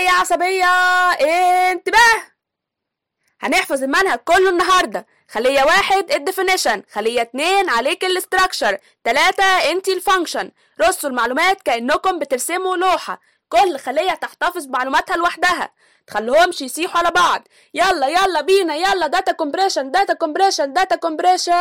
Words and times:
خلية 0.00 0.10
عصبية. 0.10 0.64
انتباه. 1.72 2.22
هنحفظ 3.40 3.82
المنهج 3.82 4.18
كله 4.18 4.50
النهاردة. 4.50 5.06
خلية 5.28 5.62
واحد 5.62 6.10
ال 6.12 6.18
definition 6.18 6.82
خلية 6.92 7.22
اتنين 7.22 7.68
عليك 7.68 8.04
ال 8.04 8.11
structure 8.11 8.78
تلاتة 9.04 9.44
انتي 9.44 9.92
ال 9.92 9.98
function 9.98 10.50
رصوا 10.80 11.10
المعلومات 11.10 11.62
كأنكم 11.62 12.18
بترسموا 12.18 12.76
لوحة. 12.76 13.20
كل 13.48 13.78
خلية 13.78 14.10
تحتفظ 14.14 14.66
بمعلوماتها 14.66 15.16
لوحدها. 15.16 15.72
تخليهمش 16.06 16.60
يسيحوا 16.62 16.98
على 16.98 17.10
بعض. 17.10 17.48
يلا 17.74 18.08
يلا 18.08 18.40
بينا 18.40 18.76
يلا 18.76 19.06
data 19.06 19.32
compression 19.32 19.90
data 19.90 20.14
compression 20.14 20.72
data 20.72 20.96
compression 20.96 21.52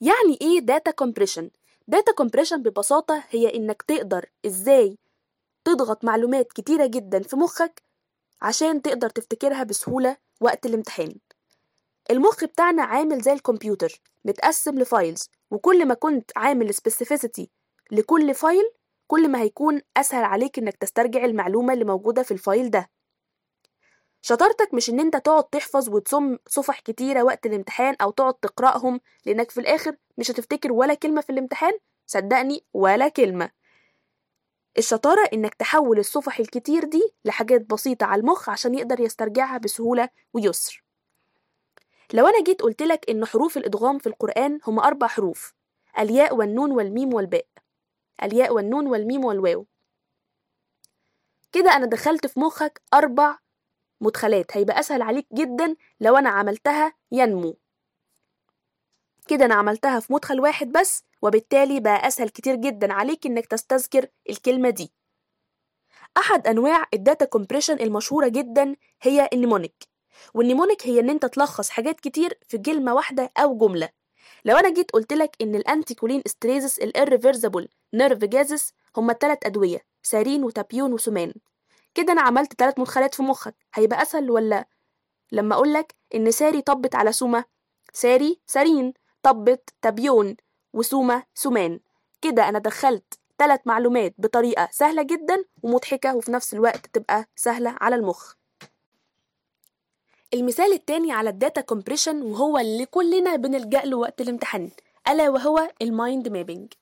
يعني 0.00 0.38
إيه 0.40 0.60
data 0.60 0.90
compression 0.90 1.50
data 1.88 2.12
compression 2.12 2.62
ببساطة 2.62 3.24
هي 3.30 3.54
إنك 3.54 3.82
تقدر 3.82 4.26
إزاي 4.46 4.98
تضغط 5.64 6.04
معلومات 6.04 6.52
كتيرة 6.52 6.86
جدا 6.86 7.22
في 7.22 7.36
مخك 7.36 7.82
عشان 8.42 8.82
تقدر 8.82 9.08
تفتكرها 9.10 9.62
بسهولة 9.62 10.16
وقت 10.40 10.66
الامتحان. 10.66 11.14
المخ 12.10 12.44
بتاعنا 12.44 12.82
عامل 12.82 13.20
زي 13.20 13.32
الكمبيوتر 13.32 14.00
متقسم 14.24 14.78
ل 14.78 14.87
files 14.87 15.30
وكل 15.50 15.86
ما 15.88 15.94
كنت 15.94 16.30
عامل 16.36 16.74
specificity 16.74 17.50
لكل 17.92 18.34
file 18.34 18.64
كل 19.06 19.28
ما 19.28 19.40
هيكون 19.40 19.80
أسهل 19.96 20.24
عليك 20.24 20.58
إنك 20.58 20.76
تسترجع 20.76 21.24
المعلومة 21.24 21.72
اللي 21.72 21.84
موجودة 21.84 22.22
في 22.22 22.30
ال 22.30 22.38
file 22.38 22.70
ده. 22.70 22.90
شطارتك 24.22 24.74
مش 24.74 24.90
إن 24.90 25.00
أنت 25.00 25.16
تقعد 25.16 25.44
تحفظ 25.44 25.88
وتصم 25.88 26.36
صفح 26.48 26.80
كتيرة 26.80 27.22
وقت 27.22 27.46
الامتحان 27.46 27.96
أو 28.02 28.10
تقعد 28.10 28.34
تقرأهم 28.34 29.00
لأنك 29.26 29.50
في 29.50 29.60
الآخر 29.60 29.96
مش 30.18 30.30
هتفتكر 30.30 30.72
ولا 30.72 30.94
كلمة 30.94 31.20
في 31.20 31.30
الامتحان 31.30 31.72
صدقني 32.06 32.64
ولا 32.74 33.08
كلمة. 33.08 33.50
الشطارة 34.78 35.28
إنك 35.32 35.54
تحول 35.54 35.98
الصفح 35.98 36.38
الكتير 36.38 36.84
دي 36.84 37.14
لحاجات 37.24 37.60
بسيطة 37.60 38.06
على 38.06 38.20
المخ 38.20 38.48
عشان 38.48 38.74
يقدر 38.74 39.00
يسترجعها 39.00 39.58
بسهولة 39.58 40.08
ويسر. 40.32 40.84
لو 42.12 42.26
أنا 42.26 42.42
جيت 42.44 42.62
قلتلك 42.62 43.10
إن 43.10 43.24
حروف 43.26 43.56
الإدغام 43.56 43.98
في 43.98 44.06
القرآن 44.06 44.60
هم 44.66 44.78
أربع 44.80 45.06
حروف 45.06 45.54
الياء 45.98 46.34
والنون 46.36 46.70
والميم 46.72 47.14
والباء 47.14 47.46
الياء 48.22 48.52
والنون 48.54 48.86
والميم 48.86 49.24
والواو. 49.24 49.66
كده 51.52 51.76
أنا 51.76 51.86
دخلت 51.86 52.26
في 52.26 52.40
مخك 52.40 52.82
أربع 52.94 53.38
مدخلات 54.00 54.56
هيبقى 54.56 54.80
أسهل 54.80 55.02
عليك 55.02 55.26
جدا 55.34 55.76
لو 56.00 56.16
أنا 56.16 56.30
عملتها 56.30 56.92
ينمو. 57.12 57.58
كده 59.28 59.44
أنا 59.44 59.54
عملتها 59.54 60.00
في 60.00 60.12
مدخل 60.12 60.40
واحد 60.40 60.72
بس 60.72 61.04
وبالتالي 61.22 61.80
بقى 61.80 62.06
أسهل 62.08 62.28
كتير 62.28 62.54
جدا 62.54 62.92
عليك 62.92 63.26
إنك 63.26 63.46
تستذكر 63.46 64.06
الكلمة 64.30 64.70
دي. 64.70 64.92
أحد 66.16 66.46
أنواع 66.46 66.84
ال 66.94 67.00
data 67.00 67.24
compression 67.24 67.80
المشهورة 67.80 68.28
جدا 68.28 68.76
هي 69.02 69.28
ال 69.32 69.37
mnemonic. 69.37 69.84
وال 70.34 70.44
mnemonic 70.44 70.86
هي 70.86 71.00
إن 71.00 71.10
أنت 71.10 71.26
تلخص 71.26 71.70
حاجات 71.70 72.00
كتير 72.00 72.38
في 72.48 72.58
كلمة 72.58 72.94
واحدة 72.94 73.32
أو 73.36 73.58
جملة. 73.58 73.88
لو 74.44 74.56
أنا 74.56 74.74
جيت 74.74 74.90
قلت 74.90 75.12
لك 75.12 75.36
إن 75.40 75.54
ال 75.54 76.22
anticholinesterases 76.26 76.78
ال 76.78 76.85
irreversible 76.85 77.68
nerve 77.94 78.18
gases 78.18 78.72
هما 78.96 79.12
التلات 79.12 79.46
أدوية 79.46 79.80
سارين 80.02 80.44
وتابون 80.44 80.92
وسومان 80.92 81.32
كده 81.98 82.12
أنا 82.12 82.20
عملت 82.20 82.52
تلات 82.52 82.78
مدخلات 82.78 83.14
في 83.14 83.22
مخك 83.22 83.54
هيبقى 83.74 84.02
أسهل 84.02 84.30
ولا؟ 84.30 84.68
لما 85.32 85.54
أقولك 85.54 85.94
إن 86.14 86.30
ساري 86.30 86.62
طبت 86.62 86.94
على 86.94 87.12
سومة 87.12 87.44
ساري 87.92 88.40
سارين 88.46 88.94
طبت 89.22 89.70
تابون 89.82 90.36
وسومة 90.72 91.22
سومان. 91.34 91.80
كده 92.22 92.48
أنا 92.48 92.58
دخلت 92.58 93.14
تلات 93.38 93.66
معلومات 93.66 94.14
بطريقة 94.18 94.68
سهلة 94.72 95.02
جدا 95.02 95.44
ومضحكة 95.62 96.16
وفي 96.16 96.32
نفس 96.32 96.54
الوقت 96.54 96.86
تبقى 96.86 97.24
سهلة 97.36 97.76
على 97.80 97.96
المخ. 97.96 98.34
المثال 100.34 100.72
التاني 100.72 101.12
على 101.12 101.30
ال 101.30 101.36
data 101.36 101.60
compression 101.60 102.22
وهو 102.22 102.58
اللي 102.58 102.86
كلنا 102.86 103.36
بنلجأ 103.36 103.80
له 103.84 103.96
وقت 103.96 104.20
الامتحان 104.20 104.70
ألا 105.08 105.28
وهو 105.28 105.70
ال 105.82 105.91
mind 105.91 106.28
mapping. 106.28 106.72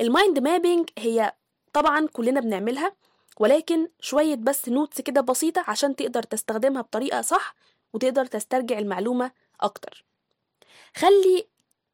ال 0.00 0.08
mind 0.08 0.38
mapping 0.38 0.88
هي 0.98 1.32
طبعا 1.72 2.06
كلنا 2.12 2.40
بنعملها 2.40 2.92
ولكن 3.40 3.88
شوية 4.00 4.34
بس 4.34 4.68
notes 4.68 5.00
كده 5.00 5.20
بسيطة 5.20 5.64
عشان 5.68 5.96
تقدر 5.96 6.22
تستخدمها 6.22 6.82
بطريقة 6.82 7.20
صح 7.22 7.54
وتقدر 7.92 8.26
تسترجع 8.26 8.78
المعلومة 8.78 9.30
أكتر. 9.60 10.04
خلي 10.96 11.46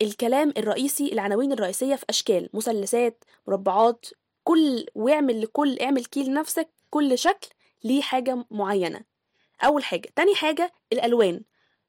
الكلام 0.02 0.52
الرئيسي 0.56 1.12
العناوين 1.12 1.52
الرئيسية 1.52 1.94
في 1.96 2.04
أشكال 2.10 2.48
مثلثات 2.54 3.24
مربعات 3.46 4.06
كل 4.44 4.86
واعمل 4.94 5.40
لكل 5.42 5.78
اعمل 5.78 6.04
key 6.04 6.22
لنفسك 6.24 6.68
كل 6.90 7.18
شكل 7.18 7.48
ليه 7.84 8.02
حاجة 8.02 8.44
معينة. 8.50 9.00
أول 9.64 9.84
حاجة. 9.84 10.08
تاني 10.16 10.34
حاجة 10.34 10.72
الألوان. 10.92 11.40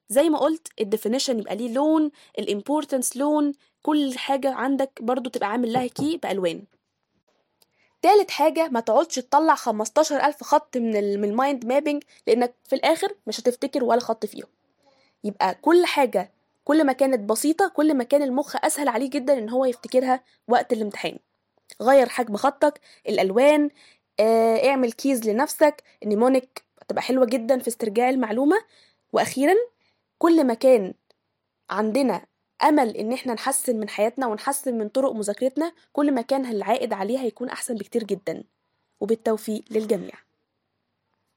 زي 0.10 0.30
ما 0.30 0.38
قلت 0.38 0.68
ال 0.82 0.87
definition 0.87 1.40
يبقى 1.40 1.56
ليه 1.56 1.74
لون 1.74 2.12
ال 2.40 2.47
importance 2.47 3.18
لون 3.18 3.54
كل 3.82 4.18
حاجة 4.18 4.54
عندك 4.54 5.00
برضو 5.02 5.30
تبقى 5.30 5.50
عامل 5.50 5.74
لها 5.74 5.88
key 5.88 6.18
بألوان. 6.18 6.64
تالت 8.06 8.32
حاجة 8.32 8.68
ما 8.68 8.80
تقعدش 8.80 9.16
تطلع 9.16 9.56
15 9.56 10.16
ألف 10.26 10.44
خط 10.44 10.78
من 10.78 10.96
ال 10.96 11.22
من 11.22 11.30
ال 11.30 11.37
mind 11.37 11.66
mapping 11.66 12.04
لأنك 12.28 12.54
في 12.64 12.76
الآخر 12.76 13.16
مش 13.28 13.40
هتفتكر 13.40 13.84
ولا 13.84 14.00
خط 14.00 14.26
فيهم. 14.26 14.48
يبقى 15.24 15.56
كل 15.62 15.86
حاجة 15.86 16.32
كل 16.64 16.84
ما 16.84 16.94
كانت 16.94 17.30
بسيطة 17.30 17.68
كل 17.68 17.94
ما 17.94 18.04
كان 18.04 18.22
المخ 18.22 18.56
أسهل 18.66 18.88
عليه 18.88 19.10
جدا 19.10 19.38
إن 19.38 19.50
هو 19.50 19.66
يفتكرها 19.66 20.24
وقت 20.48 20.74
الامتحان. 20.74 21.18
غير 21.82 22.10
حجم 22.10 22.38
خطك 22.38 22.80
الألوان 23.10 23.70
آه 24.20 24.68
اعمل 24.70 24.92
keys 24.92 25.30
لنفسك 25.30 25.84
ال 26.04 26.10
mnemonic 26.10 26.64
هتبقى 26.82 27.02
حلوة 27.02 27.26
جدا 27.26 27.60
في 27.60 27.68
استرجاع 27.68 28.10
المعلومة. 28.10 28.58
وأخيرا 29.14 29.56
كل 30.18 30.44
ما 30.44 30.54
كان 30.54 30.94
عندنا 31.70 32.26
أمل 32.64 32.98
إن 32.98 33.14
إحنا 33.14 33.34
نحسن 33.34 33.80
من 33.80 33.90
حياتنا 33.90 34.28
ونحسن 34.28 34.78
من 34.78 34.90
طرق 34.90 35.12
مذاكرتنا 35.12 35.72
كل 35.94 36.12
ما 36.12 36.22
كان 36.22 36.46
العائد 36.46 36.94
عليها 36.94 37.22
هيكون 37.22 37.50
أحسن 37.50 37.76
بكتير 37.76 38.04
جدا. 38.04 38.44
وبالتوفيق 39.00 39.64
للجميع. 39.72 40.25